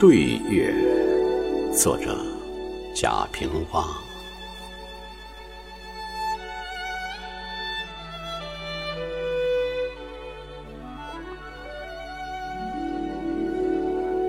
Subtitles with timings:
[0.00, 0.14] 对
[0.48, 0.72] 月，
[1.76, 2.16] 作者
[2.94, 3.84] 贾平凹。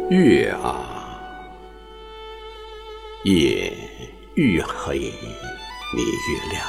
[0.10, 1.22] 月啊，
[3.24, 3.72] 夜
[4.34, 6.66] 愈黑，你愈亮。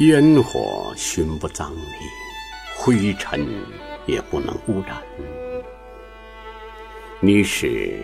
[0.00, 1.82] 烟火熏不脏你，
[2.76, 3.48] 灰尘
[4.04, 5.02] 也不能污染。
[7.20, 7.96] 你是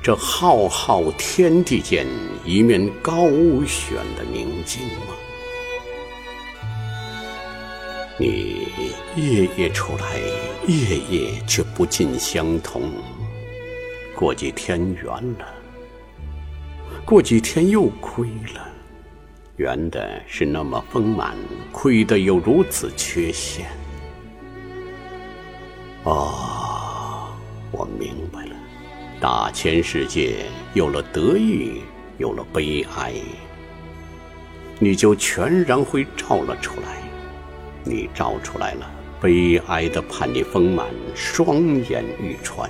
[0.00, 2.06] 这浩浩天地间
[2.44, 3.28] 一面高
[3.66, 5.14] 悬的明镜吗？
[8.18, 8.68] 你
[9.16, 10.16] 夜夜出来，
[10.68, 12.82] 夜夜却不尽相同。
[14.14, 15.06] 过几天圆
[15.38, 15.54] 了，
[17.04, 18.68] 过几天又亏了。
[19.56, 21.36] 圆的是那么丰满，
[21.72, 23.66] 亏的又如此缺陷。
[26.04, 26.61] 哦，
[29.22, 31.80] 大千世界有了得意，
[32.18, 33.12] 有了悲哀，
[34.80, 37.00] 你就全然会照了出来。
[37.84, 42.68] 你照出来了，悲哀的盼你丰满，双眼欲穿。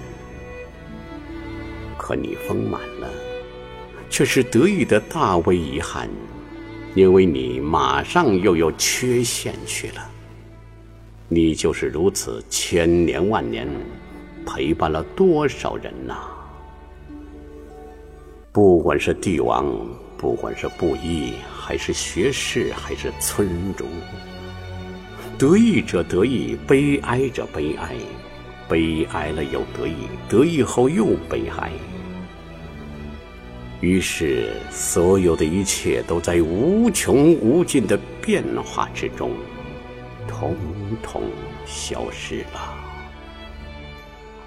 [1.97, 3.09] 可你丰满了，
[4.11, 6.07] 却是得意的大为遗憾，
[6.95, 10.07] 因为你马上又有缺陷去了。
[11.31, 13.67] 你就是如此，千年万年，
[14.45, 16.29] 陪伴了多少人呐？
[18.53, 19.75] 不管是帝王，
[20.19, 23.87] 不管是布衣，还是学士，还是村儒。
[25.39, 27.97] 得意者得意，悲哀者悲哀，
[28.69, 31.73] 悲哀了又得意，得意后又悲哀。
[33.81, 39.31] 于是，所有的一切都在无穷无尽的变化之中，
[40.29, 40.55] 统
[41.03, 41.23] 统
[41.65, 42.77] 消失了。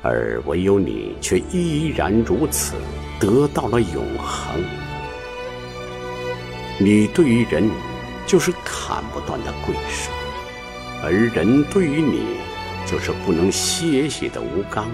[0.04, 2.76] 而唯有你却依然如此，
[3.20, 4.64] 得到了永恒。
[6.78, 7.70] 你对于人，
[8.26, 10.12] 就是砍不断的桂树。
[11.04, 12.38] 而人对于你，
[12.86, 14.90] 就是不能歇息的吴刚。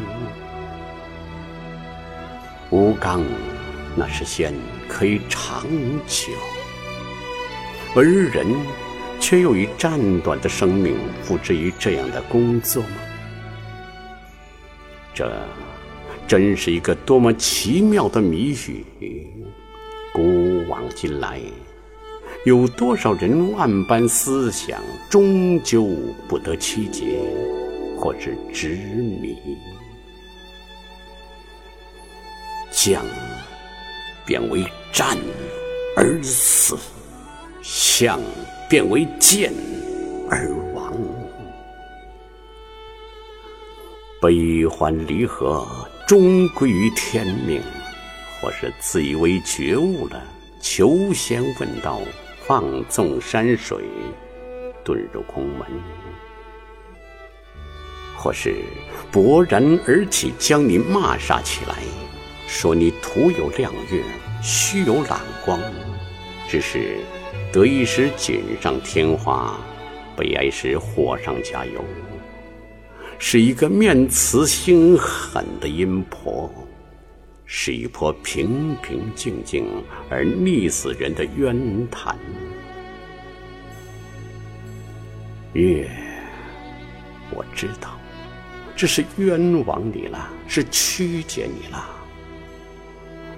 [2.70, 3.24] 吴刚，
[3.96, 4.54] 那是仙，
[4.88, 5.64] 可以长
[6.08, 6.32] 久；
[7.96, 8.48] 而人，
[9.20, 12.90] 却又以暂短的生命，付之于这样的工作吗？
[15.14, 15.32] 这，
[16.32, 18.86] 真是一个多么奇妙的谜语！
[20.14, 21.42] 古往今来。
[22.46, 25.90] 有多少人万般思想，终究
[26.30, 27.20] 不得其解，
[27.98, 29.36] 或是执迷。
[32.72, 33.04] 将
[34.26, 34.64] 变为
[34.94, 35.18] 战
[35.98, 36.78] 而死，
[37.62, 38.18] 相
[38.70, 39.52] 变为剑
[40.30, 40.94] 而亡。
[44.22, 45.68] 悲欢离合，
[46.12, 47.62] 终归于天命，
[48.42, 50.22] 或是自以为觉悟了，
[50.60, 52.02] 求仙问道。
[52.46, 53.78] 放纵山水，
[54.84, 55.66] 遁入空门；
[58.18, 58.56] 或是
[59.10, 61.78] 勃然而起，将你骂杀起来，
[62.46, 64.04] 说你徒有亮月，
[64.44, 65.62] 虚有揽光，
[66.50, 66.98] 只是
[67.54, 69.58] 得意时锦上添花，
[70.18, 71.82] 悲哀时火上加油，
[73.24, 76.52] 是一个面慈心狠的阴婆。
[77.46, 79.66] 是一泼平平静静
[80.10, 82.18] 而溺死人的冤潭。
[85.54, 85.88] 月，
[87.30, 88.00] 我知道，
[88.76, 91.90] 这是冤枉你了，是曲解你了。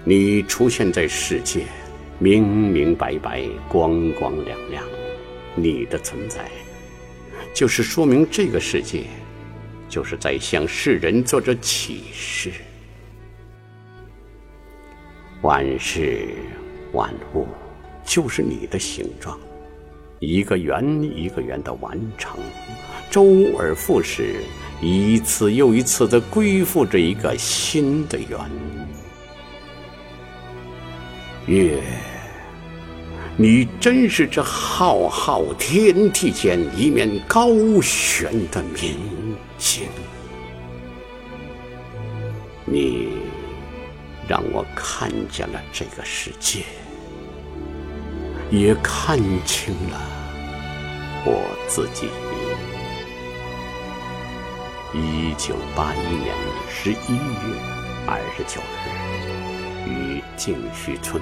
[0.06, 1.66] 你出现在世界，
[2.20, 4.84] 明明白白，光光亮亮，
[5.56, 6.50] 你的存在，
[7.54, 9.06] 就是说明这个世界，
[9.94, 12.52] 就是在向世人做着启示。
[15.44, 16.30] 万事
[16.94, 17.46] 万物
[18.04, 19.40] 就是你的形状，
[20.20, 22.40] 一个圆一个圆的完成，
[23.12, 24.38] 周而复始，
[24.82, 28.40] 一次又一次的归附着一个新的圆。
[31.46, 31.84] 月，
[33.38, 37.50] 你真是这浩浩天地间一面高
[37.82, 39.88] 悬的明镜，
[42.66, 43.10] 你。
[44.26, 46.62] 让我看见了这个世界，
[48.50, 50.00] 也看清了
[51.26, 52.08] 我自己。
[54.94, 56.34] 一九八一年
[56.70, 57.60] 十一月
[58.08, 58.62] 二十九
[59.86, 61.22] 日，于静虚村。